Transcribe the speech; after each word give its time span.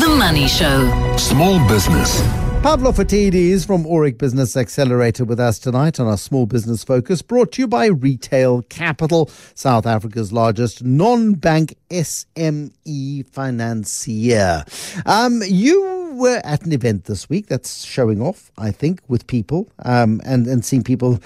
The 0.00 0.14
Money 0.18 0.46
Show. 0.46 1.16
Small 1.16 1.66
business. 1.66 2.20
Pavlo 2.62 2.92
Phitidis 2.92 3.66
from 3.66 3.84
Aurik 3.84 4.18
Business 4.18 4.54
Accelerator 4.54 5.24
with 5.24 5.40
us 5.40 5.58
tonight 5.58 5.98
on 5.98 6.06
our 6.06 6.18
small 6.18 6.44
business 6.44 6.84
focus, 6.84 7.22
brought 7.22 7.52
to 7.52 7.62
you 7.62 7.66
by 7.66 7.86
Retail 7.86 8.60
Capital, 8.62 9.30
South 9.54 9.86
Africa's 9.86 10.34
largest 10.34 10.84
non-bank 10.84 11.76
SME 11.88 13.26
financier. 13.28 14.64
Um, 15.06 15.40
you 15.46 16.05
were 16.14 16.40
at 16.44 16.64
an 16.64 16.72
event 16.72 17.04
this 17.04 17.28
week 17.28 17.46
that's 17.46 17.84
showing 17.84 18.20
off, 18.20 18.50
I 18.58 18.70
think, 18.70 19.00
with 19.08 19.26
people 19.26 19.68
um, 19.84 20.20
and, 20.24 20.46
and 20.46 20.64
seeing 20.64 20.82
people 20.82 21.16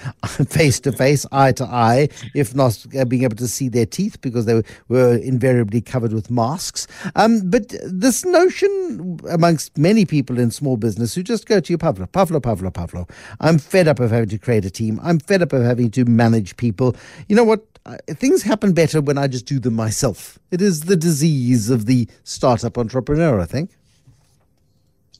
face 0.47 0.79
to 0.81 0.91
face, 0.91 1.25
eye 1.31 1.51
to 1.53 1.65
eye, 1.65 2.09
if 2.33 2.55
not 2.55 2.85
uh, 2.97 3.05
being 3.05 3.23
able 3.23 3.35
to 3.37 3.47
see 3.47 3.69
their 3.69 3.85
teeth 3.85 4.19
because 4.21 4.45
they 4.45 4.61
were 4.87 5.15
invariably 5.15 5.81
covered 5.81 6.13
with 6.13 6.29
masks. 6.31 6.87
Um, 7.15 7.49
but 7.49 7.73
this 7.83 8.25
notion 8.25 9.19
amongst 9.29 9.77
many 9.77 10.05
people 10.05 10.39
in 10.39 10.51
small 10.51 10.77
business 10.77 11.15
who 11.15 11.23
just 11.23 11.45
go 11.45 11.59
to 11.59 11.73
you, 11.73 11.77
Pavlo, 11.77 12.07
Pavlo, 12.07 12.39
Pavlo, 12.39 12.71
Pavlo, 12.71 13.07
I'm 13.39 13.57
fed 13.57 13.87
up 13.87 13.99
of 13.99 14.11
having 14.11 14.29
to 14.29 14.37
create 14.37 14.65
a 14.65 14.71
team. 14.71 14.99
I'm 15.03 15.19
fed 15.19 15.41
up 15.41 15.53
of 15.53 15.63
having 15.63 15.91
to 15.91 16.05
manage 16.05 16.57
people. 16.57 16.95
You 17.27 17.35
know 17.35 17.43
what? 17.43 17.65
things 18.09 18.43
happen 18.43 18.73
better 18.73 19.01
when 19.01 19.17
I 19.17 19.27
just 19.27 19.45
do 19.45 19.59
them 19.59 19.73
myself. 19.73 20.37
It 20.51 20.61
is 20.61 20.81
the 20.81 20.95
disease 20.95 21.69
of 21.69 21.85
the 21.85 22.07
startup 22.23 22.77
entrepreneur, 22.77 23.39
I 23.39 23.45
think. 23.45 23.71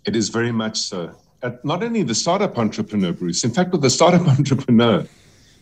It 0.05 0.15
is 0.15 0.29
very 0.29 0.51
much 0.51 0.79
so. 0.79 1.15
At 1.43 1.63
not 1.65 1.83
only 1.83 2.03
the 2.03 2.15
startup 2.15 2.57
entrepreneur, 2.57 3.11
Bruce, 3.11 3.43
in 3.43 3.51
fact, 3.51 3.71
with 3.71 3.81
the 3.81 3.89
startup 3.89 4.27
entrepreneur, 4.39 5.05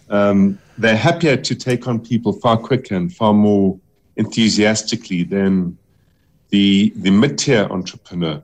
um, 0.09 0.59
they're 0.77 0.95
happier 0.95 1.37
to 1.37 1.55
take 1.55 1.87
on 1.87 1.99
people 1.99 2.33
far 2.33 2.57
quicker 2.57 2.95
and 2.95 3.13
far 3.13 3.33
more 3.33 3.79
enthusiastically 4.15 5.23
than 5.23 5.77
the, 6.49 6.91
the 6.95 7.11
mid 7.11 7.37
tier 7.37 7.67
entrepreneur. 7.69 8.41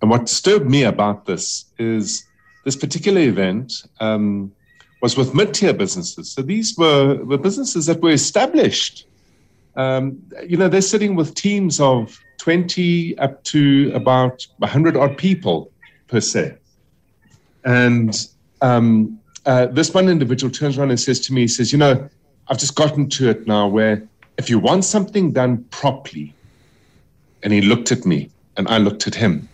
And 0.00 0.10
what 0.10 0.26
disturbed 0.26 0.70
me 0.70 0.84
about 0.84 1.26
this 1.26 1.64
is 1.78 2.24
this 2.64 2.76
particular 2.76 3.20
event 3.20 3.72
um, 4.00 4.52
was 5.02 5.16
with 5.16 5.34
mid 5.34 5.54
tier 5.54 5.72
businesses. 5.72 6.30
So 6.30 6.42
these 6.42 6.76
were, 6.76 7.16
were 7.24 7.38
businesses 7.38 7.86
that 7.86 8.00
were 8.00 8.10
established. 8.10 9.06
Um, 9.78 10.20
you 10.46 10.56
know, 10.56 10.68
they're 10.68 10.82
sitting 10.82 11.14
with 11.14 11.34
teams 11.34 11.80
of 11.80 12.20
20 12.38 13.16
up 13.18 13.42
to 13.44 13.92
about 13.94 14.44
100 14.58 14.96
odd 14.96 15.16
people 15.16 15.70
per 16.08 16.20
se. 16.20 16.58
And 17.64 18.14
um, 18.60 19.18
uh, 19.46 19.66
this 19.66 19.94
one 19.94 20.08
individual 20.08 20.52
turns 20.52 20.76
around 20.76 20.90
and 20.90 20.98
says 20.98 21.20
to 21.20 21.32
me, 21.32 21.42
he 21.42 21.48
says, 21.48 21.72
You 21.72 21.78
know, 21.78 22.08
I've 22.48 22.58
just 22.58 22.74
gotten 22.74 23.08
to 23.10 23.30
it 23.30 23.46
now 23.46 23.68
where 23.68 24.02
if 24.36 24.50
you 24.50 24.58
want 24.58 24.84
something 24.84 25.32
done 25.32 25.64
properly, 25.70 26.34
and 27.44 27.52
he 27.52 27.60
looked 27.60 27.92
at 27.92 28.04
me 28.04 28.30
and 28.56 28.66
I 28.66 28.78
looked 28.78 29.06
at 29.06 29.14
him, 29.14 29.48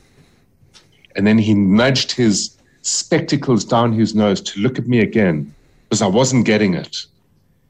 and 1.17 1.27
then 1.27 1.37
he 1.37 1.53
nudged 1.53 2.13
his 2.13 2.57
spectacles 2.81 3.63
down 3.63 3.93
his 3.93 4.15
nose 4.15 4.41
to 4.41 4.61
look 4.61 4.79
at 4.79 4.87
me 4.87 5.01
again 5.01 5.55
because 5.85 6.01
I 6.01 6.07
wasn't 6.07 6.47
getting 6.47 6.73
it. 6.73 6.97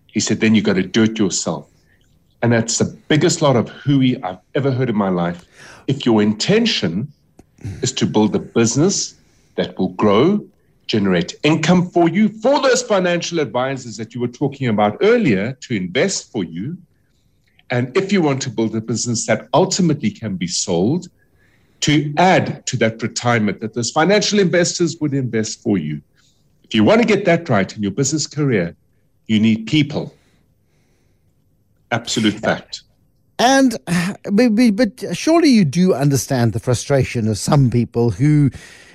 He 0.06 0.20
said, 0.20 0.38
Then 0.38 0.54
you 0.54 0.62
got 0.62 0.74
to 0.74 0.84
do 0.84 1.02
it 1.02 1.18
yourself. 1.18 1.68
And 2.44 2.52
that's 2.52 2.76
the 2.76 2.94
biggest 3.08 3.40
lot 3.40 3.56
of 3.56 3.70
hooey 3.70 4.22
I've 4.22 4.36
ever 4.54 4.70
heard 4.70 4.90
in 4.90 4.96
my 4.96 5.08
life. 5.08 5.46
If 5.86 6.04
your 6.04 6.20
intention 6.20 7.10
is 7.80 7.90
to 7.92 8.04
build 8.04 8.36
a 8.36 8.38
business 8.38 9.14
that 9.54 9.78
will 9.78 9.94
grow, 9.94 10.46
generate 10.86 11.36
income 11.42 11.88
for 11.88 12.06
you, 12.06 12.28
for 12.28 12.60
those 12.60 12.82
financial 12.82 13.40
advisors 13.40 13.96
that 13.96 14.14
you 14.14 14.20
were 14.20 14.28
talking 14.28 14.68
about 14.68 14.98
earlier 15.00 15.54
to 15.62 15.74
invest 15.74 16.30
for 16.30 16.44
you, 16.44 16.76
and 17.70 17.96
if 17.96 18.12
you 18.12 18.20
want 18.20 18.42
to 18.42 18.50
build 18.50 18.76
a 18.76 18.80
business 18.82 19.26
that 19.26 19.48
ultimately 19.54 20.10
can 20.10 20.36
be 20.36 20.46
sold, 20.46 21.08
to 21.80 22.12
add 22.18 22.66
to 22.66 22.76
that 22.76 23.02
retirement 23.02 23.60
that 23.60 23.72
those 23.72 23.90
financial 23.90 24.38
investors 24.38 24.98
would 25.00 25.14
invest 25.14 25.62
for 25.62 25.78
you. 25.78 26.02
If 26.64 26.74
you 26.74 26.84
want 26.84 27.00
to 27.00 27.06
get 27.06 27.24
that 27.24 27.48
right 27.48 27.74
in 27.74 27.82
your 27.82 27.92
business 27.92 28.26
career, 28.26 28.76
you 29.28 29.40
need 29.40 29.66
people. 29.66 30.14
Absolute 31.94 32.34
fact. 32.34 32.82
And 33.38 33.76
but 34.76 35.04
surely 35.16 35.48
you 35.48 35.64
do 35.64 35.94
understand 35.94 36.52
the 36.52 36.60
frustration 36.60 37.28
of 37.28 37.38
some 37.38 37.70
people 37.70 38.10
who, 38.10 38.50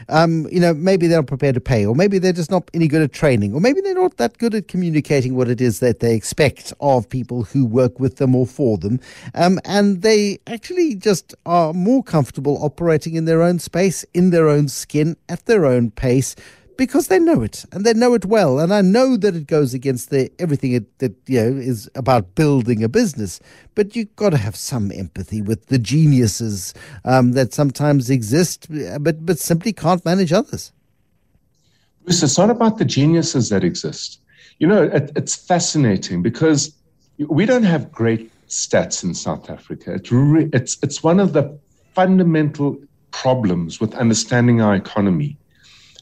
um, 0.09 0.47
you 0.51 0.59
know, 0.59 0.73
maybe 0.73 1.07
they're 1.07 1.19
not 1.19 1.27
prepared 1.27 1.55
to 1.55 1.61
pay, 1.61 1.85
or 1.85 1.95
maybe 1.95 2.19
they're 2.19 2.33
just 2.33 2.51
not 2.51 2.69
any 2.73 2.89
good 2.89 3.01
at 3.01 3.13
training, 3.13 3.53
or 3.53 3.61
maybe 3.61 3.79
they're 3.79 3.93
not 3.93 4.17
that 4.17 4.37
good 4.37 4.53
at 4.53 4.67
communicating 4.67 5.33
what 5.33 5.47
it 5.47 5.61
is 5.61 5.79
that 5.79 6.01
they 6.01 6.13
expect 6.13 6.73
of 6.81 7.07
people 7.07 7.43
who 7.43 7.65
work 7.65 8.01
with 8.01 8.17
them 8.17 8.35
or 8.35 8.45
for 8.45 8.77
them, 8.77 8.99
um, 9.33 9.59
and 9.63 10.01
they 10.01 10.39
actually 10.47 10.95
just 10.95 11.33
are 11.45 11.71
more 11.71 12.03
comfortable 12.03 12.61
operating 12.61 13.15
in 13.15 13.23
their 13.23 13.41
own 13.41 13.59
space, 13.59 14.03
in 14.13 14.31
their 14.31 14.49
own 14.49 14.67
skin, 14.67 15.15
at 15.29 15.45
their 15.45 15.65
own 15.65 15.89
pace, 15.91 16.35
because 16.79 17.09
they 17.09 17.19
know 17.19 17.41
it 17.41 17.65
and 17.73 17.85
they 17.85 17.93
know 17.93 18.13
it 18.13 18.25
well. 18.25 18.57
And 18.57 18.73
I 18.73 18.79
know 18.81 19.17
that 19.17 19.35
it 19.35 19.47
goes 19.47 19.73
against 19.73 20.09
the, 20.11 20.31
everything 20.39 20.71
it, 20.71 20.97
that 20.99 21.13
you 21.27 21.41
know 21.41 21.57
is 21.57 21.89
about 21.93 22.35
building 22.35 22.81
a 22.83 22.89
business. 22.89 23.41
But 23.75 23.95
you've 23.95 24.15
got 24.15 24.29
to 24.29 24.37
have 24.37 24.55
some 24.55 24.89
empathy 24.91 25.41
with 25.41 25.65
the 25.67 25.77
geniuses 25.77 26.73
um, 27.03 27.33
that 27.33 27.53
sometimes 27.53 28.09
exist, 28.09 28.67
but 29.01 29.25
but 29.25 29.37
simply 29.37 29.73
can't 29.73 30.03
manage 30.05 30.31
others. 30.31 30.71
Bruce, 32.05 32.23
it's 32.23 32.37
not 32.37 32.49
about 32.49 32.77
the 32.77 32.85
geniuses 32.85 33.49
that 33.49 33.63
exist. 33.63 34.21
You 34.59 34.67
know, 34.67 34.83
it, 34.83 35.11
it's 35.17 35.35
fascinating 35.35 36.21
because 36.23 36.73
we 37.17 37.45
don't 37.45 37.63
have 37.63 37.91
great 37.91 38.31
stats 38.47 39.03
in 39.03 39.13
South 39.13 39.49
Africa. 39.49 39.95
It's 39.95 40.11
re- 40.11 40.49
it's 40.53 40.77
it's 40.81 41.03
one 41.03 41.19
of 41.19 41.33
the 41.33 41.59
fundamental 41.93 42.79
problems 43.11 43.81
with 43.81 43.93
understanding 43.95 44.61
our 44.61 44.75
economy. 44.75 45.35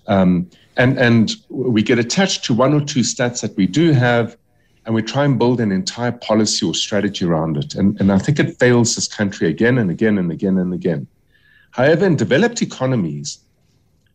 Um, 0.05 0.49
and 0.77 0.97
and 0.97 1.35
we 1.49 1.81
get 1.81 1.99
attached 1.99 2.45
to 2.45 2.53
one 2.53 2.73
or 2.73 2.81
two 2.81 3.01
stats 3.01 3.41
that 3.41 3.55
we 3.57 3.67
do 3.67 3.91
have 3.91 4.37
and 4.85 4.95
we 4.95 5.01
try 5.01 5.25
and 5.25 5.37
build 5.37 5.59
an 5.59 5.71
entire 5.71 6.13
policy 6.13 6.65
or 6.65 6.73
strategy 6.73 7.25
around 7.25 7.57
it. 7.57 7.75
And, 7.75 7.99
and 7.99 8.11
i 8.11 8.17
think 8.17 8.39
it 8.39 8.57
fails 8.57 8.95
this 8.95 9.07
country 9.07 9.49
again 9.49 9.77
and 9.77 9.91
again 9.91 10.17
and 10.17 10.31
again 10.31 10.57
and 10.57 10.73
again. 10.73 11.07
However 11.71 12.05
in 12.05 12.15
developed 12.15 12.61
economies 12.61 13.39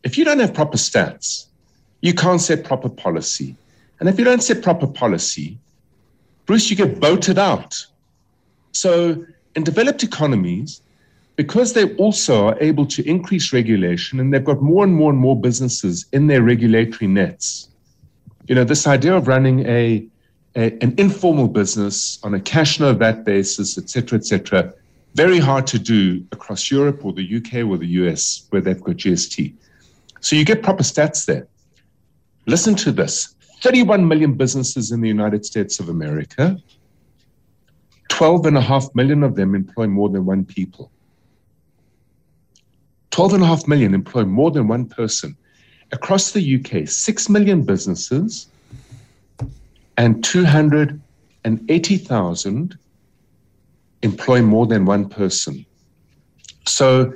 if 0.03 0.17
you 0.17 0.25
don't 0.25 0.41
have 0.41 0.55
proper 0.55 0.79
stats 0.79 1.47
you 2.01 2.15
can't 2.15 2.41
set 2.41 2.65
proper 2.65 2.89
policy. 2.89 3.55
And 4.01 4.09
if 4.09 4.19
you 4.19 4.25
don't 4.25 4.43
set 4.43 4.63
proper 4.63 4.87
policy 4.87 5.59
bruce 6.47 6.71
you 6.71 6.77
get 6.77 6.99
voted 6.99 7.39
out. 7.39 7.87
So 8.73 9.27
in 9.57 9.65
developed 9.65 10.03
economies 10.03 10.81
because 11.37 11.73
they 11.73 11.95
also 11.97 12.49
are 12.49 12.59
able 12.61 12.87
to 12.87 13.09
increase 13.09 13.53
regulation 13.53 14.21
and 14.21 14.33
they've 14.33 14.45
got 14.45 14.61
more 14.61 14.85
and 14.85 14.95
more 14.95 15.11
and 15.11 15.19
more 15.19 15.39
businesses 15.41 16.07
in 16.13 16.27
their 16.27 16.43
regulatory 16.43 17.09
nets. 17.09 17.69
You 18.47 18.55
know, 18.55 18.65
this 18.65 18.87
idea 18.87 19.17
of 19.17 19.29
running 19.29 19.61
a, 19.67 20.07
a 20.57 20.73
an 20.83 20.95
informal 20.99 21.49
business 21.49 22.19
on 22.23 22.35
a 22.35 22.41
cash 22.41 22.81
no 22.81 22.93
VAT 22.93 23.25
basis, 23.25 23.79
et 23.79 23.89
cetera, 23.89 24.19
et 24.19 24.27
cetera, 24.27 24.75
very 25.15 25.39
hard 25.39 25.67
to 25.69 25.79
do 25.79 26.25
across 26.33 26.71
Europe 26.71 27.05
or 27.05 27.13
the 27.13 27.37
UK 27.37 27.67
or 27.67 27.79
the 27.79 27.87
US 28.03 28.47
where 28.51 28.61
they've 28.61 28.83
got 28.83 28.97
GST. 28.97 29.55
So 30.21 30.37
you 30.37 30.45
get 30.45 30.63
proper 30.63 30.83
stats 30.83 31.27
there. 31.27 31.49
Listen 32.47 32.75
to 32.77 32.93
this 32.93 33.35
31 33.63 34.07
million 34.07 34.35
businesses 34.35 34.91
in 34.93 35.01
the 35.01 35.09
United 35.09 35.45
States 35.47 35.81
of 35.81 35.89
America. 35.89 36.57
12 38.09 38.47
and 38.47 38.59
a 38.59 38.61
half 38.61 38.95
million 38.95 39.23
of 39.23 39.35
them 39.35 39.55
employ 39.55 39.87
more 39.87 40.09
than 40.09 40.25
one 40.25 40.45
people. 40.45 40.92
12.5 43.13 43.69
million 43.69 43.95
employ 43.95 44.25
more 44.25 44.51
than 44.51 44.67
one 44.67 44.87
person. 44.87 45.37
Across 45.93 46.33
the 46.33 46.57
UK, 46.57 46.89
6 46.89 47.29
million 47.29 47.63
businesses 47.63 48.49
and 49.99 50.25
280,000 50.25 52.79
employ 54.03 54.43
more 54.43 54.67
than 54.67 54.87
one 54.87 55.09
person. 55.09 55.65
So 56.67 57.13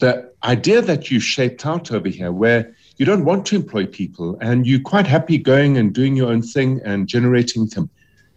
the 0.00 0.30
idea 0.42 0.82
that 0.82 1.10
you 1.10 1.20
shaped 1.20 1.64
out 1.64 1.90
over 1.92 2.08
here, 2.08 2.32
where 2.32 2.74
you 2.96 3.06
don't 3.06 3.24
want 3.24 3.46
to 3.46 3.56
employ 3.56 3.86
people 3.86 4.36
and 4.40 4.66
you're 4.66 4.80
quite 4.80 5.06
happy 5.06 5.38
going 5.38 5.76
and 5.76 5.94
doing 5.94 6.16
your 6.16 6.32
own 6.32 6.42
thing 6.42 6.80
and 6.84 7.06
generating 7.06 7.62
income, 7.62 7.88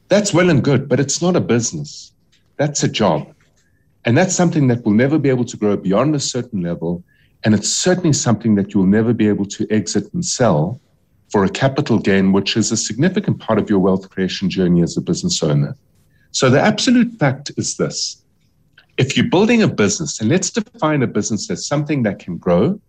that's 0.10 0.32
well 0.34 0.52
and 0.52 0.64
good, 0.64 0.88
but 0.88 1.00
it's 1.00 1.20
not 1.22 1.36
a 1.36 1.42
business. 1.42 2.12
That's 2.58 2.84
a 2.84 2.88
job. 2.88 3.34
And 4.06 4.18
that's 4.18 4.36
something 4.36 4.68
that 4.68 4.86
will 4.86 4.94
never 4.94 5.18
be 5.18 5.30
able 5.30 5.46
to 5.46 5.58
grow 5.58 5.76
beyond 5.76 6.16
a 6.16 6.20
certain 6.20 6.62
level. 6.62 7.04
And 7.44 7.54
it's 7.54 7.70
certainly 7.70 8.14
something 8.14 8.56
that 8.56 8.74
you'll 8.74 8.86
never 8.86 9.14
be 9.14 9.28
able 9.28 9.46
to 9.46 9.68
exit 9.70 10.14
and 10.14 10.26
sell 10.26 10.80
for 11.32 11.44
a 11.46 11.50
capital 11.50 12.00
gain, 12.00 12.32
which 12.32 12.58
is 12.58 12.72
a 12.72 12.78
significant 12.78 13.40
part 13.40 13.60
of 13.60 13.70
your 13.70 13.80
wealth 13.80 14.10
creation 14.10 14.50
journey 14.50 14.82
as 14.82 14.98
a 14.98 15.02
business 15.02 15.44
owner. 15.44 15.76
So 16.32 16.50
the 16.50 16.62
absolute 16.62 17.12
fact 17.20 17.52
is 17.58 17.78
this. 17.78 18.24
If 18.98 19.16
you're 19.16 19.30
building 19.30 19.62
a 19.62 19.68
business, 19.68 20.20
and 20.20 20.30
let's 20.30 20.50
define 20.50 21.04
a 21.04 21.08
business 21.08 21.50
as 21.50 21.66
something 21.66 22.04
that 22.04 22.20
can 22.20 22.38
grow 22.38 22.80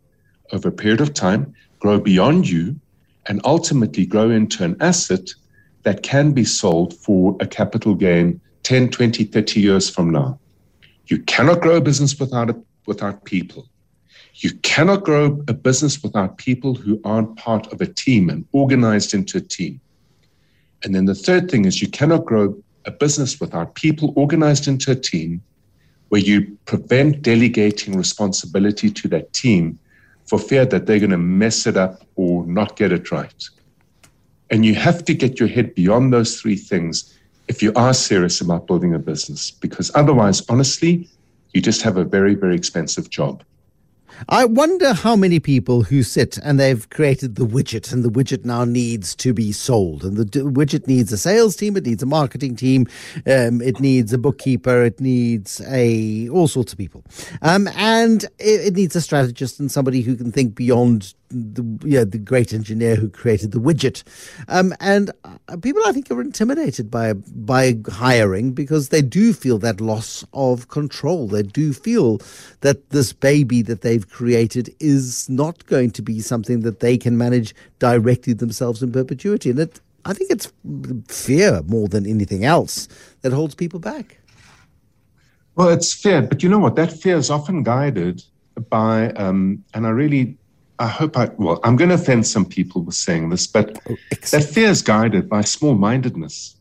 over 0.52 0.68
a 0.68 0.72
period 0.72 1.00
of 1.00 1.14
time, 1.14 1.54
grow 1.78 2.00
beyond 2.00 2.48
you, 2.48 2.78
and 3.26 3.40
ultimately 3.44 4.06
grow 4.06 4.30
into 4.30 4.64
an 4.64 4.76
asset 4.80 5.30
that 5.82 6.02
can 6.02 6.32
be 6.32 6.44
sold 6.44 6.94
for 6.94 7.36
a 7.40 7.46
capital 7.46 7.94
gain 7.94 8.40
10, 8.64 8.90
20, 8.90 9.24
30 9.24 9.60
years 9.60 9.88
from 9.88 10.10
now. 10.10 10.38
You 11.10 11.18
cannot 11.24 11.60
grow 11.60 11.76
a 11.76 11.80
business 11.80 12.18
without 12.18 12.50
a 12.50 12.56
without 12.86 13.24
people. 13.24 13.68
You 14.34 14.52
cannot 14.62 15.02
grow 15.04 15.42
a 15.48 15.52
business 15.52 16.02
without 16.02 16.38
people 16.38 16.74
who 16.74 17.00
aren't 17.04 17.36
part 17.36 17.72
of 17.72 17.80
a 17.80 17.86
team 17.86 18.30
and 18.30 18.46
organized 18.52 19.12
into 19.12 19.38
a 19.38 19.40
team. 19.40 19.80
And 20.84 20.94
then 20.94 21.06
the 21.06 21.14
third 21.14 21.50
thing 21.50 21.64
is 21.64 21.82
you 21.82 21.88
cannot 21.88 22.24
grow 22.24 22.56
a 22.86 22.92
business 22.92 23.40
without 23.40 23.74
people 23.74 24.12
organized 24.16 24.68
into 24.68 24.92
a 24.92 24.94
team 24.94 25.42
where 26.10 26.20
you 26.20 26.56
prevent 26.64 27.22
delegating 27.22 27.96
responsibility 27.96 28.90
to 28.90 29.08
that 29.08 29.32
team 29.32 29.78
for 30.26 30.38
fear 30.38 30.64
that 30.64 30.86
they're 30.86 31.00
going 31.00 31.10
to 31.10 31.18
mess 31.18 31.66
it 31.66 31.76
up 31.76 32.02
or 32.14 32.46
not 32.46 32.76
get 32.76 32.92
it 32.92 33.10
right. 33.10 33.48
And 34.50 34.64
you 34.64 34.74
have 34.76 35.04
to 35.04 35.14
get 35.14 35.40
your 35.40 35.48
head 35.48 35.74
beyond 35.74 36.12
those 36.12 36.40
three 36.40 36.56
things 36.56 37.18
if 37.50 37.64
you 37.64 37.72
are 37.74 37.92
serious 37.92 38.40
about 38.40 38.68
building 38.68 38.94
a 38.94 38.98
business, 38.98 39.50
because 39.50 39.90
otherwise, 39.96 40.40
honestly, 40.48 41.08
you 41.52 41.60
just 41.60 41.82
have 41.82 41.96
a 41.96 42.04
very, 42.04 42.36
very 42.36 42.54
expensive 42.54 43.10
job. 43.10 43.42
I 44.28 44.44
wonder 44.44 44.92
how 44.92 45.16
many 45.16 45.40
people 45.40 45.82
who 45.82 46.04
sit 46.04 46.38
and 46.38 46.60
they've 46.60 46.88
created 46.90 47.34
the 47.34 47.44
widget, 47.44 47.92
and 47.92 48.04
the 48.04 48.08
widget 48.08 48.44
now 48.44 48.64
needs 48.64 49.16
to 49.16 49.34
be 49.34 49.50
sold. 49.50 50.04
And 50.04 50.16
the 50.16 50.24
widget 50.60 50.86
needs 50.86 51.10
a 51.12 51.18
sales 51.18 51.56
team, 51.56 51.76
it 51.76 51.86
needs 51.86 52.04
a 52.04 52.06
marketing 52.06 52.54
team, 52.54 52.86
um, 53.26 53.60
it 53.60 53.80
needs 53.80 54.12
a 54.12 54.18
bookkeeper, 54.18 54.84
it 54.84 55.00
needs 55.00 55.60
a 55.66 56.28
all 56.28 56.46
sorts 56.46 56.72
of 56.72 56.78
people, 56.78 57.02
um, 57.42 57.66
and 57.74 58.24
it, 58.38 58.68
it 58.68 58.74
needs 58.76 58.94
a 58.94 59.00
strategist 59.00 59.58
and 59.58 59.72
somebody 59.72 60.02
who 60.02 60.14
can 60.14 60.30
think 60.30 60.54
beyond 60.54 61.14
the 61.30 61.64
yeah 61.84 62.04
the 62.04 62.18
great 62.18 62.52
engineer 62.52 62.96
who 62.96 63.08
created 63.08 63.52
the 63.52 63.60
widget, 63.60 64.02
um, 64.48 64.74
and 64.80 65.10
uh, 65.24 65.56
people 65.56 65.82
I 65.86 65.92
think 65.92 66.10
are 66.10 66.20
intimidated 66.20 66.90
by 66.90 67.12
by 67.14 67.78
hiring 67.90 68.52
because 68.52 68.88
they 68.88 69.02
do 69.02 69.32
feel 69.32 69.58
that 69.58 69.80
loss 69.80 70.24
of 70.32 70.68
control. 70.68 71.28
They 71.28 71.42
do 71.42 71.72
feel 71.72 72.20
that 72.60 72.90
this 72.90 73.12
baby 73.12 73.62
that 73.62 73.82
they've 73.82 74.08
created 74.08 74.74
is 74.80 75.28
not 75.28 75.64
going 75.66 75.92
to 75.92 76.02
be 76.02 76.20
something 76.20 76.60
that 76.60 76.80
they 76.80 76.98
can 76.98 77.16
manage 77.16 77.54
directly 77.78 78.32
themselves 78.32 78.82
in 78.82 78.92
perpetuity, 78.92 79.50
and 79.50 79.60
it. 79.60 79.80
I 80.06 80.14
think 80.14 80.30
it's 80.30 80.50
fear 81.08 81.60
more 81.66 81.86
than 81.86 82.06
anything 82.06 82.42
else 82.42 82.88
that 83.20 83.34
holds 83.34 83.54
people 83.54 83.78
back. 83.78 84.18
Well, 85.56 85.68
it's 85.68 85.92
fear, 85.92 86.22
but 86.22 86.42
you 86.42 86.48
know 86.48 86.58
what? 86.58 86.76
That 86.76 86.90
fear 86.90 87.16
is 87.16 87.28
often 87.28 87.62
guided 87.62 88.24
by, 88.70 89.10
um, 89.10 89.62
and 89.74 89.86
I 89.86 89.90
really 89.90 90.38
I 90.80 90.86
hope 90.86 91.18
I, 91.18 91.28
well, 91.36 91.60
I'm 91.62 91.76
going 91.76 91.90
to 91.90 91.94
offend 91.96 92.26
some 92.26 92.46
people 92.46 92.80
with 92.80 92.94
saying 92.94 93.28
this, 93.28 93.46
but 93.46 93.78
oh, 93.90 93.96
that 94.30 94.44
fear 94.44 94.68
is 94.68 94.80
guided 94.80 95.28
by 95.28 95.42
small 95.42 95.74
mindedness. 95.74 96.56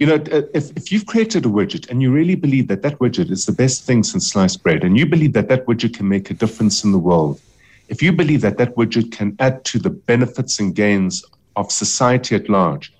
You 0.00 0.06
know, 0.06 0.14
uh, 0.16 0.42
if, 0.52 0.76
if 0.76 0.90
you've 0.90 1.06
created 1.06 1.46
a 1.46 1.48
widget 1.48 1.88
and 1.88 2.02
you 2.02 2.10
really 2.10 2.34
believe 2.34 2.66
that 2.66 2.82
that 2.82 2.98
widget 2.98 3.30
is 3.30 3.46
the 3.46 3.52
best 3.52 3.84
thing 3.84 4.02
since 4.02 4.32
sliced 4.32 4.64
bread, 4.64 4.82
and 4.82 4.98
you 4.98 5.06
believe 5.06 5.34
that 5.34 5.48
that 5.50 5.66
widget 5.66 5.94
can 5.94 6.08
make 6.08 6.30
a 6.30 6.34
difference 6.34 6.82
in 6.82 6.90
the 6.90 6.98
world, 6.98 7.40
if 7.88 8.02
you 8.02 8.10
believe 8.10 8.40
that 8.40 8.58
that 8.58 8.74
widget 8.74 9.12
can 9.12 9.36
add 9.38 9.64
to 9.66 9.78
the 9.78 9.90
benefits 9.90 10.58
and 10.58 10.74
gains 10.74 11.24
of 11.54 11.70
society 11.70 12.34
at 12.34 12.48
large, 12.48 12.92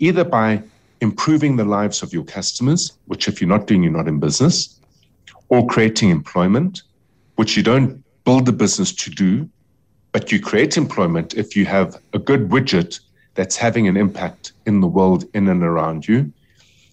either 0.00 0.24
by 0.24 0.60
improving 1.00 1.54
the 1.54 1.64
lives 1.64 2.02
of 2.02 2.12
your 2.12 2.24
customers, 2.24 2.94
which 3.06 3.28
if 3.28 3.40
you're 3.40 3.48
not 3.48 3.68
doing, 3.68 3.84
you're 3.84 3.92
not 3.92 4.08
in 4.08 4.18
business, 4.18 4.80
or 5.50 5.64
creating 5.68 6.10
employment, 6.10 6.82
which 7.36 7.56
you 7.56 7.62
don't 7.62 8.02
build 8.24 8.48
a 8.48 8.52
business 8.52 8.92
to 8.92 9.10
do, 9.10 9.48
but 10.12 10.32
you 10.32 10.40
create 10.40 10.76
employment 10.76 11.34
if 11.34 11.56
you 11.56 11.64
have 11.66 12.00
a 12.12 12.18
good 12.18 12.48
widget 12.48 13.00
that's 13.34 13.56
having 13.56 13.86
an 13.86 13.96
impact 13.96 14.52
in 14.66 14.80
the 14.80 14.86
world 14.86 15.24
in 15.34 15.48
and 15.48 15.62
around 15.62 16.08
you. 16.08 16.32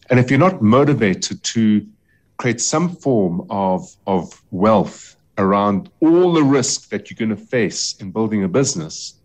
And 0.10 0.20
if 0.20 0.30
you're 0.30 0.40
not 0.40 0.62
motivated 0.62 1.44
to 1.44 1.86
create 2.38 2.62
some 2.62 2.96
form 2.96 3.48
of, 3.50 3.96
of 4.06 4.42
wealth 4.52 5.16
around 5.38 5.90
all 6.02 6.34
the 6.34 6.44
risk 6.44 6.90
that 6.90 7.10
you're 7.10 7.28
going 7.28 7.38
to 7.38 7.46
face 7.46 7.96
in 8.00 8.12
building 8.12 8.44
a 8.44 8.48
business, 8.48 9.16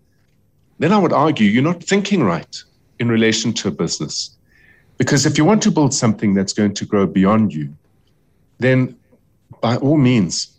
then 0.78 0.92
I 0.92 0.98
would 0.98 1.12
argue 1.12 1.46
you're 1.46 1.62
not 1.62 1.84
thinking 1.84 2.22
right 2.22 2.56
in 2.98 3.08
relation 3.08 3.52
to 3.54 3.68
a 3.68 3.70
business. 3.70 4.36
Because 4.96 5.26
if 5.26 5.36
you 5.36 5.44
want 5.44 5.62
to 5.62 5.70
build 5.70 5.92
something 5.92 6.34
that's 6.34 6.52
going 6.52 6.74
to 6.74 6.84
grow 6.86 7.06
beyond 7.06 7.52
you, 7.52 7.74
then 8.58 8.96
by 9.60 9.76
all 9.76 9.96
means, 9.96 10.56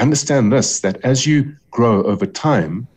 understand 0.00 0.52
this 0.52 0.80
that 0.80 0.98
as 1.04 1.26
you 1.26 1.56
grow 1.70 2.02
over 2.04 2.26
time, 2.26 2.88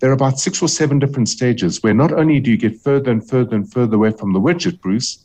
there 0.00 0.10
are 0.10 0.14
about 0.14 0.38
six 0.38 0.62
or 0.62 0.68
seven 0.68 0.98
different 0.98 1.28
stages 1.28 1.82
where 1.82 1.94
not 1.94 2.12
only 2.12 2.40
do 2.40 2.50
you 2.50 2.56
get 2.56 2.80
further 2.80 3.10
and 3.10 3.28
further 3.28 3.54
and 3.56 3.70
further 3.70 3.96
away 3.96 4.10
from 4.12 4.32
the 4.32 4.40
widget, 4.40 4.80
Bruce, 4.80 5.24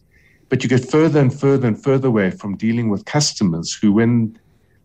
but 0.50 0.64
you 0.64 0.70
get 0.70 0.90
further 0.90 1.20
and 1.20 1.34
further 1.34 1.68
and 1.68 1.82
further 1.82 2.08
away 2.08 2.32
from 2.32 2.58
dealing 2.58 2.90
with 2.90 3.06
customers 3.06 3.74
who, 3.74 3.94
when 3.94 4.38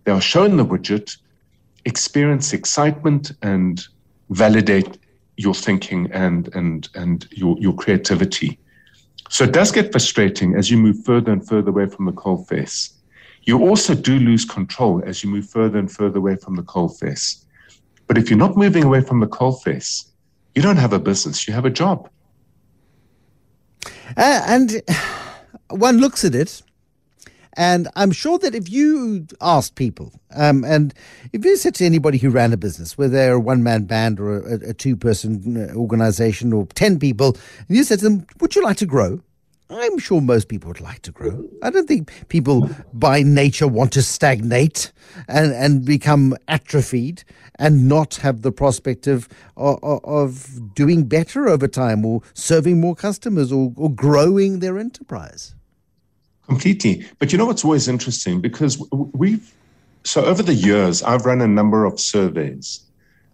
they 0.04 0.12
are 0.12 0.20
shown 0.20 0.56
the 0.56 0.64
widget, 0.64 1.16
experience 1.84 2.52
excitement 2.52 3.32
and 3.42 3.86
validate 4.30 4.98
your 5.36 5.54
thinking 5.54 6.10
and 6.12 6.54
and 6.54 6.88
and 6.94 7.26
your, 7.32 7.56
your 7.58 7.74
creativity. 7.74 8.58
So 9.28 9.44
it 9.44 9.52
does 9.52 9.72
get 9.72 9.92
frustrating 9.92 10.54
as 10.54 10.70
you 10.70 10.76
move 10.76 11.04
further 11.04 11.32
and 11.32 11.46
further 11.46 11.70
away 11.70 11.86
from 11.86 12.06
the 12.06 12.12
coal 12.12 12.44
face. 12.44 12.92
You 13.42 13.66
also 13.66 13.94
do 13.94 14.18
lose 14.18 14.44
control 14.44 15.02
as 15.04 15.24
you 15.24 15.30
move 15.30 15.48
further 15.48 15.78
and 15.78 15.90
further 15.90 16.18
away 16.18 16.36
from 16.36 16.56
the 16.56 16.62
coal 16.62 16.88
face. 16.88 17.44
But 18.06 18.18
if 18.18 18.28
you're 18.28 18.38
not 18.38 18.56
moving 18.56 18.84
away 18.84 19.00
from 19.00 19.20
the 19.20 19.26
coal 19.26 19.52
face, 19.52 20.10
you 20.54 20.62
don't 20.62 20.76
have 20.76 20.92
a 20.92 20.98
business, 20.98 21.46
you 21.46 21.54
have 21.54 21.64
a 21.64 21.70
job. 21.70 22.10
Uh, 24.16 24.42
and 24.46 24.82
one 25.70 25.98
looks 25.98 26.24
at 26.24 26.34
it, 26.34 26.62
and 27.54 27.88
I'm 27.96 28.12
sure 28.12 28.38
that 28.38 28.54
if 28.54 28.70
you 28.70 29.26
asked 29.40 29.74
people, 29.74 30.12
um, 30.34 30.64
and 30.64 30.94
if 31.32 31.44
you 31.44 31.56
said 31.56 31.74
to 31.76 31.84
anybody 31.84 32.18
who 32.18 32.30
ran 32.30 32.52
a 32.52 32.56
business, 32.56 32.96
whether 32.96 33.12
they're 33.12 33.34
a 33.34 33.40
one 33.40 33.62
man 33.62 33.84
band 33.84 34.20
or 34.20 34.38
a, 34.38 34.70
a 34.70 34.74
two 34.74 34.96
person 34.96 35.68
uh, 35.70 35.74
organization 35.74 36.52
or 36.52 36.66
10 36.66 36.98
people, 36.98 37.36
and 37.68 37.76
you 37.76 37.84
said 37.84 37.98
to 38.00 38.04
them, 38.04 38.26
Would 38.40 38.54
you 38.54 38.62
like 38.62 38.76
to 38.78 38.86
grow? 38.86 39.20
I'm 39.70 39.98
sure 39.98 40.20
most 40.20 40.48
people 40.48 40.68
would 40.68 40.80
like 40.80 41.02
to 41.02 41.12
grow. 41.12 41.48
I 41.62 41.70
don't 41.70 41.86
think 41.86 42.10
people 42.28 42.68
by 42.92 43.22
nature 43.22 43.68
want 43.68 43.92
to 43.92 44.02
stagnate 44.02 44.90
and, 45.28 45.52
and 45.52 45.84
become 45.84 46.36
atrophied 46.48 47.22
and 47.56 47.88
not 47.88 48.16
have 48.16 48.42
the 48.42 48.50
prospect 48.50 49.06
of, 49.06 49.28
of, 49.56 49.78
of 50.04 50.74
doing 50.74 51.04
better 51.04 51.48
over 51.48 51.68
time 51.68 52.04
or 52.04 52.22
serving 52.34 52.80
more 52.80 52.96
customers 52.96 53.52
or, 53.52 53.72
or 53.76 53.90
growing 53.90 54.58
their 54.58 54.76
enterprise. 54.76 55.54
Completely. 56.48 57.06
But 57.20 57.30
you 57.30 57.38
know 57.38 57.46
what's 57.46 57.64
always 57.64 57.86
interesting? 57.86 58.40
Because 58.40 58.82
we've, 58.90 59.54
so 60.02 60.24
over 60.24 60.42
the 60.42 60.54
years, 60.54 61.00
I've 61.04 61.26
run 61.26 61.40
a 61.42 61.46
number 61.46 61.84
of 61.84 62.00
surveys 62.00 62.80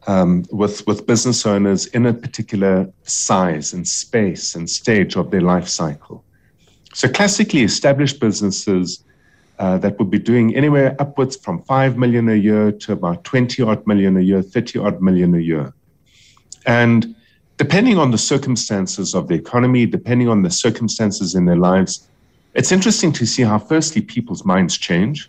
um, 0.06 0.44
with, 0.50 0.86
with 0.86 1.06
business 1.06 1.46
owners 1.46 1.86
in 1.86 2.04
a 2.04 2.12
particular 2.12 2.92
size 3.04 3.72
and 3.72 3.88
space 3.88 4.54
and 4.54 4.68
stage 4.68 5.16
of 5.16 5.30
their 5.30 5.40
life 5.40 5.66
cycle. 5.66 6.24
So 6.96 7.10
classically 7.10 7.62
established 7.62 8.20
businesses 8.20 9.04
uh, 9.58 9.76
that 9.76 9.98
would 9.98 10.10
be 10.10 10.18
doing 10.18 10.56
anywhere 10.56 10.96
upwards 10.98 11.36
from 11.36 11.62
5 11.64 11.98
million 11.98 12.26
a 12.30 12.34
year 12.34 12.72
to 12.72 12.92
about 12.92 13.22
20 13.22 13.62
odd 13.64 13.86
million 13.86 14.16
a 14.16 14.22
year, 14.22 14.40
30 14.40 14.78
odd 14.78 15.02
million 15.02 15.34
a 15.34 15.38
year. 15.38 15.74
And 16.64 17.14
depending 17.58 17.98
on 17.98 18.12
the 18.12 18.16
circumstances 18.16 19.14
of 19.14 19.28
the 19.28 19.34
economy, 19.34 19.84
depending 19.84 20.30
on 20.30 20.40
the 20.40 20.48
circumstances 20.48 21.34
in 21.34 21.44
their 21.44 21.56
lives, 21.56 22.08
it's 22.54 22.72
interesting 22.72 23.12
to 23.12 23.26
see 23.26 23.42
how, 23.42 23.58
firstly, 23.58 24.00
people's 24.00 24.46
minds 24.46 24.78
change 24.78 25.28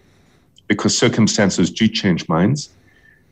because 0.68 0.98
circumstances 0.98 1.70
do 1.70 1.90
change 1.90 2.30
minds. 2.30 2.70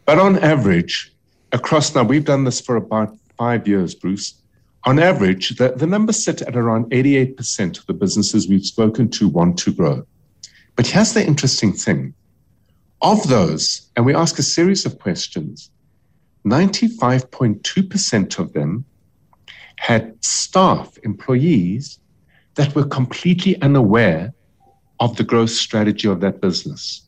But 0.04 0.20
on 0.20 0.40
average, 0.40 1.14
across 1.54 1.96
now, 1.96 2.04
we've 2.04 2.26
done 2.26 2.44
this 2.44 2.60
for 2.60 2.76
about 2.76 3.18
five 3.38 3.66
years, 3.66 3.96
Bruce 3.96 4.34
on 4.86 5.00
average, 5.00 5.58
the, 5.58 5.70
the 5.70 5.88
numbers 5.88 6.24
sit 6.24 6.42
at 6.44 6.56
around 6.56 6.92
88% 6.92 7.80
of 7.80 7.86
the 7.88 7.94
businesses 7.94 8.48
we've 8.48 8.66
spoken 8.66 9.10
to 9.12 9.28
want 9.28 9.58
to 9.60 9.74
grow. 9.74 10.06
But 10.76 10.88
here's 10.88 11.14
the 11.14 11.26
interesting 11.26 11.74
thing 11.74 12.14
of 13.02 13.28
those, 13.28 13.90
and 13.96 14.06
we 14.06 14.14
ask 14.14 14.38
a 14.40 14.44
series 14.44 14.86
of 14.86 15.00
questions, 15.00 15.72
95.2% 16.46 18.40
of 18.40 18.54
them 18.54 18.86
had 19.78 20.24
staff, 20.24 20.98
employees, 21.04 22.00
that 22.56 22.74
were 22.76 22.86
completely 22.86 23.60
unaware 23.62 24.34
of 25.00 25.18
the 25.18 25.24
growth 25.24 25.50
strategy 25.50 26.08
of 26.08 26.22
that 26.22 26.42
business. 26.42 27.02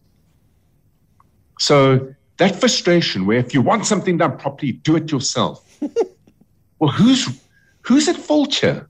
So 1.59 2.13
that 2.37 2.55
frustration 2.55 3.25
where 3.25 3.37
if 3.37 3.53
you 3.53 3.61
want 3.61 3.85
something 3.85 4.17
done 4.17 4.37
properly, 4.37 4.73
do 4.73 4.95
it 4.95 5.11
yourself. 5.11 5.63
well, 6.79 6.91
who's 6.91 7.27
Who's 7.87 8.09
at 8.09 8.17
fault 8.17 8.53
here? 8.53 8.89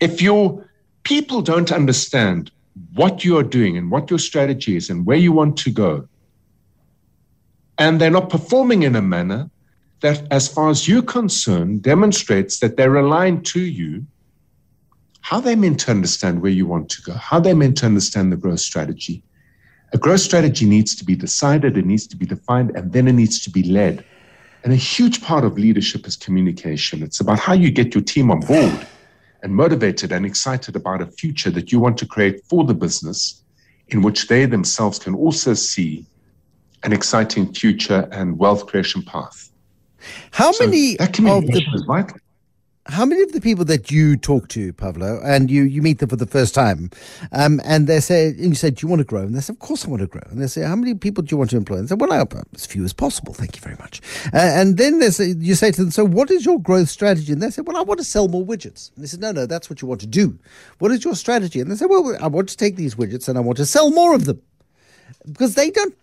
If 0.00 0.20
your 0.20 0.68
people 1.04 1.40
don't 1.40 1.70
understand 1.70 2.50
what 2.94 3.24
you're 3.24 3.44
doing 3.44 3.76
and 3.76 3.92
what 3.92 4.10
your 4.10 4.18
strategy 4.18 4.74
is 4.74 4.90
and 4.90 5.06
where 5.06 5.16
you 5.16 5.30
want 5.30 5.56
to 5.58 5.70
go, 5.70 6.08
and 7.78 8.00
they're 8.00 8.10
not 8.10 8.28
performing 8.28 8.82
in 8.82 8.96
a 8.96 9.02
manner 9.02 9.48
that, 10.00 10.26
as 10.32 10.48
far 10.48 10.68
as 10.68 10.88
you're 10.88 11.02
concerned, 11.02 11.82
demonstrates 11.82 12.58
that 12.58 12.76
they're 12.76 12.96
aligned 12.96 13.46
to 13.46 13.60
you, 13.60 14.04
how 15.20 15.36
are 15.36 15.42
they 15.42 15.54
meant 15.54 15.78
to 15.80 15.92
understand 15.92 16.42
where 16.42 16.50
you 16.50 16.66
want 16.66 16.88
to 16.90 17.02
go, 17.02 17.12
how 17.12 17.36
are 17.36 17.40
they 17.40 17.54
meant 17.54 17.78
to 17.78 17.86
understand 17.86 18.32
the 18.32 18.36
growth 18.36 18.58
strategy. 18.58 19.22
A 19.92 19.98
growth 19.98 20.22
strategy 20.22 20.66
needs 20.66 20.96
to 20.96 21.04
be 21.04 21.14
decided, 21.14 21.78
it 21.78 21.86
needs 21.86 22.08
to 22.08 22.16
be 22.16 22.26
defined, 22.26 22.72
and 22.74 22.92
then 22.92 23.06
it 23.06 23.12
needs 23.12 23.44
to 23.44 23.50
be 23.50 23.62
led. 23.62 24.04
And 24.64 24.72
a 24.72 24.76
huge 24.76 25.22
part 25.22 25.44
of 25.44 25.58
leadership 25.58 26.06
is 26.06 26.16
communication. 26.16 27.02
It's 27.02 27.20
about 27.20 27.38
how 27.38 27.52
you 27.52 27.70
get 27.70 27.94
your 27.94 28.04
team 28.04 28.30
on 28.30 28.40
board 28.40 28.86
and 29.42 29.54
motivated 29.54 30.12
and 30.12 30.24
excited 30.24 30.76
about 30.76 31.02
a 31.02 31.06
future 31.06 31.50
that 31.50 31.72
you 31.72 31.80
want 31.80 31.98
to 31.98 32.06
create 32.06 32.44
for 32.44 32.64
the 32.64 32.74
business 32.74 33.42
in 33.88 34.02
which 34.02 34.28
they 34.28 34.46
themselves 34.46 34.98
can 34.98 35.14
also 35.14 35.54
see 35.54 36.06
an 36.84 36.92
exciting 36.92 37.52
future 37.52 38.08
and 38.12 38.38
wealth 38.38 38.66
creation 38.66 39.02
path. 39.02 39.50
How 40.30 40.52
so 40.52 40.64
many 40.64 40.96
that 40.96 41.12
communication 41.12 41.58
of 41.58 41.72
the, 41.72 41.76
is 41.76 41.82
vital 41.82 42.16
how 42.86 43.06
many 43.06 43.22
of 43.22 43.32
the 43.32 43.40
people 43.40 43.64
that 43.66 43.92
you 43.92 44.16
talk 44.16 44.48
to, 44.48 44.72
Pavlo, 44.72 45.20
and 45.24 45.50
you, 45.50 45.62
you 45.62 45.80
meet 45.82 46.00
them 46.00 46.08
for 46.08 46.16
the 46.16 46.26
first 46.26 46.52
time, 46.52 46.90
um, 47.30 47.60
and 47.64 47.86
they 47.86 48.00
say, 48.00 48.28
and 48.28 48.46
you 48.46 48.54
say, 48.54 48.70
do 48.70 48.84
you 48.84 48.88
want 48.88 48.98
to 48.98 49.04
grow? 49.04 49.20
And 49.20 49.36
they 49.36 49.40
say, 49.40 49.52
of 49.52 49.60
course 49.60 49.86
I 49.86 49.88
want 49.88 50.00
to 50.00 50.08
grow. 50.08 50.22
And 50.30 50.42
they 50.42 50.48
say, 50.48 50.62
how 50.62 50.74
many 50.74 50.94
people 50.94 51.22
do 51.22 51.32
you 51.32 51.36
want 51.38 51.50
to 51.50 51.56
employ? 51.56 51.76
And 51.76 51.86
they 51.86 51.90
say, 51.90 51.94
well, 51.94 52.12
I, 52.12 52.24
as 52.54 52.66
few 52.66 52.84
as 52.84 52.92
possible. 52.92 53.34
Thank 53.34 53.54
you 53.54 53.62
very 53.62 53.76
much. 53.76 54.00
Uh, 54.34 54.38
and 54.38 54.78
then 54.78 54.98
they 54.98 55.10
say, 55.10 55.34
you 55.38 55.54
say 55.54 55.70
to 55.70 55.82
them, 55.82 55.90
so 55.92 56.04
what 56.04 56.30
is 56.32 56.44
your 56.44 56.60
growth 56.60 56.88
strategy? 56.88 57.32
And 57.32 57.40
they 57.40 57.50
say, 57.50 57.62
well, 57.62 57.76
I 57.76 57.82
want 57.82 57.98
to 58.00 58.04
sell 58.04 58.26
more 58.26 58.44
widgets. 58.44 58.90
And 58.96 59.04
they 59.04 59.08
say, 59.08 59.18
no, 59.18 59.30
no, 59.30 59.46
that's 59.46 59.70
what 59.70 59.80
you 59.80 59.86
want 59.86 60.00
to 60.00 60.08
do. 60.08 60.36
What 60.78 60.90
is 60.90 61.04
your 61.04 61.14
strategy? 61.14 61.60
And 61.60 61.70
they 61.70 61.76
say, 61.76 61.86
well, 61.86 62.16
I 62.20 62.26
want 62.26 62.48
to 62.48 62.56
take 62.56 62.74
these 62.74 62.96
widgets 62.96 63.28
and 63.28 63.38
I 63.38 63.42
want 63.42 63.58
to 63.58 63.66
sell 63.66 63.90
more 63.90 64.12
of 64.12 64.24
them 64.24 64.42
because 65.26 65.54
they 65.54 65.70
don't 65.70 65.94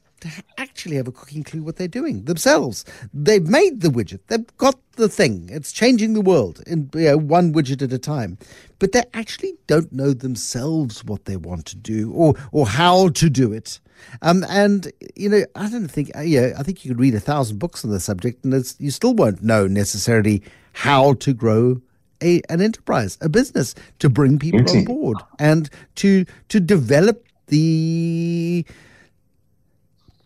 actually 0.58 0.96
have 0.96 1.08
a 1.08 1.12
cooking 1.12 1.44
clue 1.44 1.64
what 1.64 1.78
they're 1.78 1.88
doing 1.88 2.26
themselves. 2.26 2.86
They've 3.14 3.48
made 3.48 3.82
the 3.82 3.90
widget. 3.90 4.20
They've 4.28 4.58
got 4.58 4.80
the 4.94 5.10
thing. 5.10 5.50
It's 5.52 5.72
changing 5.72 6.14
the 6.14 6.22
world 6.22 6.62
in 6.68 6.90
you 6.94 7.06
know, 7.06 7.18
one 7.18 7.54
widget 7.54 7.82
at 7.82 7.94
a 7.94 7.98
time. 7.98 8.38
But 8.80 8.92
they 8.92 9.04
actually 9.14 9.56
don't 9.68 9.92
know 9.92 10.14
themselves 10.14 11.04
what 11.04 11.26
they 11.26 11.36
want 11.36 11.66
to 11.68 11.76
do 11.76 12.12
or 12.12 12.36
or 12.52 12.68
how 12.68 13.10
to 13.10 13.30
do 13.30 13.52
it. 13.52 13.80
Um, 14.22 14.46
and 14.50 14.92
you 15.16 15.30
know, 15.30 15.44
I 15.56 15.70
don't 15.70 15.90
think 15.90 16.16
uh, 16.16 16.22
yeah, 16.22 16.54
I 16.58 16.64
think 16.64 16.86
you 16.86 16.92
could 16.92 17.00
read 17.00 17.16
a 17.16 17.20
thousand 17.20 17.60
books 17.60 17.84
on 17.84 17.92
the 17.92 18.00
subject, 18.00 18.46
and 18.46 18.76
you 18.80 18.92
still 18.92 19.14
won't 19.14 19.44
know 19.44 19.68
necessarily 19.68 20.44
how 20.74 21.14
to 21.16 21.34
grow 21.34 21.82
a, 22.22 22.42
an 22.50 22.62
enterprise, 22.62 23.18
a 23.22 23.30
business, 23.30 23.76
to 24.00 24.10
bring 24.10 24.40
people 24.40 24.70
on 24.70 24.86
board 24.86 25.18
and 25.40 25.70
to 25.96 26.26
to 26.50 26.60
develop 26.60 27.26
the 27.48 28.66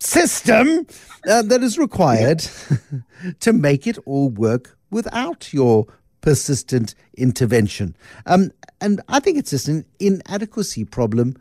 system 0.04 0.86
uh, 1.28 1.42
that 1.44 1.64
is 1.64 1.78
required 1.78 2.46
to 3.40 3.54
make 3.54 3.88
it 3.88 3.98
all 4.06 4.30
work 4.30 4.78
without 4.92 5.54
your 5.54 5.88
persistent 6.22 6.96
intervention. 7.18 7.96
Um, 8.26 8.52
and 8.82 9.02
I 9.08 9.20
think 9.20 9.38
it's 9.38 9.52
just 9.52 9.68
an 9.68 9.86
inadequacy 10.00 10.86
problem 10.86 11.36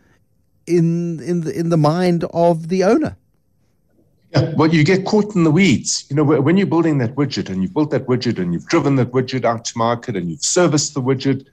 in 0.67 1.21
in 1.21 1.41
the 1.41 1.59
in 1.59 1.71
the 1.71 1.77
mind 1.77 2.25
of 2.33 2.69
the 2.69 2.85
owner. 2.85 3.17
Yeah, 4.31 4.55
well, 4.55 4.73
you 4.73 4.83
get 4.85 5.05
caught 5.05 5.35
in 5.35 5.45
the 5.45 5.51
weeds. 5.51 6.07
You 6.09 6.17
know, 6.17 6.25
when 6.25 6.57
you're 6.57 6.67
building 6.67 6.99
that 6.99 7.17
widget 7.17 7.51
and 7.51 7.63
you've 7.63 7.75
built 7.75 7.91
that 7.91 8.07
widget 8.07 8.39
and 8.39 8.53
you've 8.53 8.67
driven 8.67 8.97
that 8.97 9.13
widget 9.13 9.45
out 9.45 9.65
to 9.67 9.77
market 9.77 10.17
and 10.17 10.31
you've 10.31 10.45
serviced 10.45 10.95
the 10.95 11.03
widget 11.03 11.47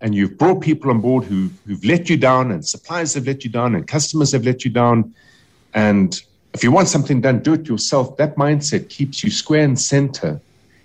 and 0.00 0.14
you've 0.14 0.36
brought 0.36 0.60
people 0.60 0.90
on 0.90 1.00
board 1.00 1.24
who, 1.24 1.50
who've 1.66 1.84
let 1.84 2.10
you 2.10 2.16
down 2.16 2.50
and 2.50 2.66
suppliers 2.66 3.14
have 3.14 3.26
let 3.26 3.44
you 3.44 3.50
down 3.50 3.76
and 3.76 3.86
customers 3.86 4.32
have 4.32 4.44
let 4.44 4.64
you 4.64 4.72
down 4.72 5.14
and 5.74 6.22
if 6.56 6.64
you 6.64 6.72
want 6.72 6.88
something 6.88 7.20
done, 7.20 7.40
do 7.40 7.52
it 7.52 7.68
yourself. 7.68 8.16
That 8.16 8.36
mindset 8.36 8.88
keeps 8.88 9.22
you 9.22 9.30
square 9.30 9.62
and 9.62 9.78
center 9.78 10.40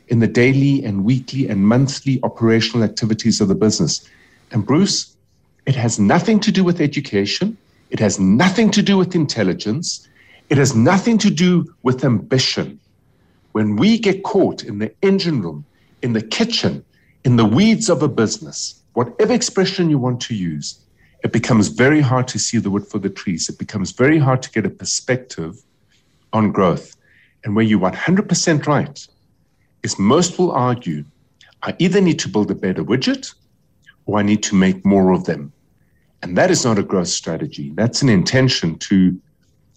in 0.10 0.20
the 0.20 0.28
daily 0.28 0.84
and 0.84 1.06
weekly 1.06 1.48
and 1.48 1.66
monthly 1.66 2.20
operational 2.24 2.84
activities 2.84 3.40
of 3.40 3.48
the 3.48 3.56
business. 3.56 4.06
And 4.52 4.66
Bruce, 4.66 5.16
it 5.66 5.78
has 5.78 5.98
nothing 5.98 6.42
to 6.42 6.52
do 6.52 6.66
with 6.66 6.82
education. 6.82 7.58
It 7.90 8.00
has 8.00 8.20
nothing 8.20 8.70
to 8.72 8.82
do 8.82 8.98
with 8.98 9.16
intelligence. 9.16 10.06
It 10.50 10.58
has 10.58 10.76
nothing 10.76 11.18
to 11.20 11.30
do 11.30 11.74
with 11.84 12.04
ambition. 12.04 12.78
When 13.54 13.78
we 13.78 13.98
get 13.98 14.24
caught 14.24 14.66
in 14.66 14.80
the 14.80 14.94
engine 15.02 15.42
room, 15.42 15.64
in 16.02 16.12
the 16.12 16.22
kitchen, 16.22 16.84
in 17.24 17.38
the 17.38 17.46
weeds 17.46 17.90
of 17.90 18.04
a 18.04 18.10
business, 18.10 18.82
whatever 18.92 19.32
expression 19.32 19.90
you 19.90 20.00
want 20.00 20.20
to 20.24 20.36
use, 20.36 20.81
it 21.24 21.32
becomes 21.32 21.68
very 21.68 22.02
hard 22.02 22.28
to 22.30 22.40
see 22.40 22.58
the 22.58 22.70
wood 22.70 22.88
for 22.88 23.00
the 23.00 23.10
trees. 23.10 23.50
It 23.50 23.60
becomes 23.60 23.92
very 23.92 24.18
hard 24.18 24.42
to 24.44 24.52
get 24.52 24.66
a 24.66 24.70
perspective 24.70 25.62
on 26.34 26.52
growth. 26.52 26.96
And 27.44 27.56
where 27.56 27.66
you're 27.66 27.80
100% 27.80 28.68
right 28.68 29.08
is 29.84 30.00
most 30.00 30.38
will 30.38 30.52
argue 30.52 31.04
I 31.64 31.76
either 31.78 32.02
need 32.02 32.20
to 32.20 32.30
build 32.30 32.50
a 32.50 32.56
better 32.56 32.84
widget 32.84 33.34
or 34.06 34.20
I 34.20 34.24
need 34.24 34.42
to 34.44 34.56
make 34.56 34.84
more 34.84 35.12
of 35.12 35.26
them. 35.26 35.54
And 36.24 36.38
that 36.38 36.52
is 36.52 36.66
not 36.66 36.80
a 36.80 36.84
growth 36.84 37.08
strategy. 37.08 37.72
That's 37.76 38.02
an 38.02 38.10
intention 38.10 38.78
to 38.80 39.20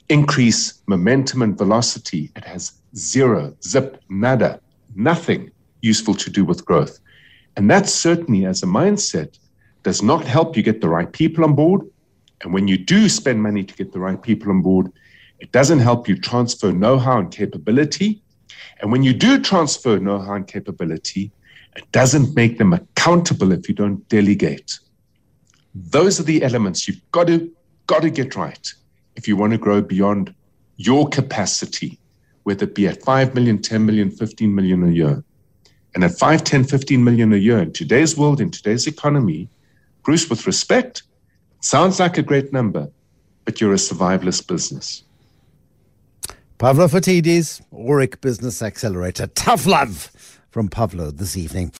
increase 0.08 0.82
momentum 0.86 1.42
and 1.42 1.56
velocity. 1.56 2.30
It 2.36 2.44
has 2.44 2.72
zero, 2.96 3.54
zip, 3.62 4.00
nada, 4.08 4.60
nothing 4.94 5.50
useful 5.82 6.14
to 6.14 6.30
do 6.30 6.44
with 6.44 6.64
growth. 6.64 7.00
And 7.56 7.70
that 7.70 7.88
certainly, 7.88 8.46
as 8.46 8.62
a 8.62 8.66
mindset, 8.66 9.38
does 9.84 10.02
not 10.02 10.24
help 10.24 10.56
you 10.56 10.62
get 10.62 10.80
the 10.80 10.88
right 10.88 11.12
people 11.12 11.44
on 11.44 11.54
board. 11.54 11.82
And 12.42 12.52
when 12.52 12.66
you 12.66 12.76
do 12.76 13.08
spend 13.08 13.42
money 13.42 13.62
to 13.62 13.74
get 13.74 13.92
the 13.92 14.00
right 14.00 14.20
people 14.20 14.50
on 14.50 14.62
board, 14.62 14.90
it 15.38 15.52
doesn't 15.52 15.78
help 15.78 16.08
you 16.08 16.16
transfer 16.16 16.72
know 16.72 16.98
how 16.98 17.18
and 17.18 17.30
capability. 17.30 18.22
And 18.80 18.90
when 18.90 19.02
you 19.02 19.12
do 19.12 19.40
transfer 19.40 19.98
know 19.98 20.18
how 20.18 20.34
and 20.34 20.46
capability, 20.46 21.30
it 21.76 21.90
doesn't 21.92 22.34
make 22.34 22.58
them 22.58 22.72
accountable 22.72 23.52
if 23.52 23.68
you 23.68 23.74
don't 23.74 24.08
delegate. 24.08 24.78
Those 25.74 26.18
are 26.18 26.24
the 26.24 26.42
elements 26.42 26.88
you've 26.88 27.10
got 27.12 27.26
to, 27.26 27.50
got 27.86 28.02
to 28.02 28.10
get 28.10 28.36
right 28.36 28.72
if 29.16 29.28
you 29.28 29.36
want 29.36 29.52
to 29.52 29.58
grow 29.58 29.82
beyond 29.82 30.34
your 30.76 31.08
capacity, 31.08 31.98
whether 32.44 32.64
it 32.64 32.74
be 32.74 32.88
at 32.88 33.02
5 33.02 33.34
million, 33.34 33.60
10 33.60 33.84
million, 33.84 34.10
15 34.10 34.54
million 34.54 34.82
a 34.82 34.90
year. 34.90 35.24
And 35.94 36.04
at 36.04 36.18
5, 36.18 36.42
10, 36.42 36.64
15 36.64 37.04
million 37.04 37.32
a 37.32 37.36
year 37.36 37.58
in 37.58 37.72
today's 37.72 38.16
world, 38.16 38.40
in 38.40 38.50
today's 38.50 38.86
economy, 38.86 39.48
Bruce, 40.04 40.28
with 40.28 40.46
respect, 40.46 41.02
sounds 41.60 41.98
like 41.98 42.18
a 42.18 42.22
great 42.22 42.52
number, 42.52 42.88
but 43.44 43.60
you're 43.60 43.72
a 43.72 43.76
survivalist 43.76 44.46
business. 44.46 45.02
Pavlo 46.58 46.86
Phitidis, 46.86 47.60
Aurik 47.72 48.20
Business 48.20 48.62
Accelerator. 48.62 49.26
Tough 49.26 49.66
love 49.66 50.12
from 50.50 50.68
Pavlo 50.68 51.10
this 51.10 51.36
evening. 51.36 51.72